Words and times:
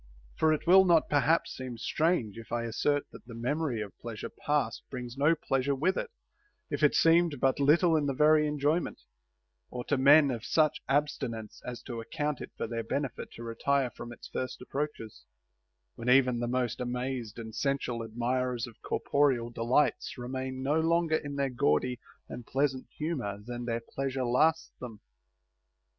For 0.35 0.51
it 0.51 0.65
will 0.65 0.83
not 0.83 1.11
perhaps 1.11 1.55
seem 1.55 1.77
strange 1.77 2.35
if 2.35 2.51
I 2.51 2.63
assert, 2.63 3.03
that 3.11 3.23
the 3.27 3.35
memory 3.35 3.81
of 3.83 3.95
pleasure 3.99 4.31
past 4.31 4.81
brings 4.89 5.15
no 5.15 5.35
pleasure 5.35 5.75
with 5.75 5.95
it 5.95 6.09
if 6.71 6.81
it 6.81 6.95
seemed 6.95 7.39
but 7.39 7.59
little 7.59 7.95
in 7.95 8.07
the 8.07 8.15
very 8.15 8.47
enjoyment, 8.47 8.99
or 9.69 9.83
to 9.85 9.99
men 9.99 10.31
of 10.31 10.43
such 10.43 10.81
ab 10.89 11.05
stinence 11.05 11.61
as 11.63 11.83
to 11.83 12.01
account 12.01 12.41
it 12.41 12.49
for 12.57 12.65
their 12.65 12.81
benefit 12.83 13.29
to 13.33 13.43
retire 13.43 13.91
from 13.91 14.11
its 14.11 14.27
first 14.27 14.59
approaches; 14.59 15.23
when 15.93 16.09
even 16.09 16.39
the 16.39 16.47
most 16.47 16.79
amazed 16.81 17.37
and 17.37 17.53
sensual 17.53 18.01
admirers 18.03 18.65
of 18.65 18.81
corporeal 18.81 19.51
delights 19.51 20.17
remain 20.17 20.63
no 20.63 20.79
longer 20.79 21.17
in 21.17 21.35
their 21.35 21.51
gaudy 21.51 21.99
and 22.27 22.47
pleasant 22.47 22.87
humor 22.89 23.37
than 23.45 23.65
their 23.65 23.81
pleasure 23.93 24.25
lasts 24.25 24.71
them. 24.79 24.99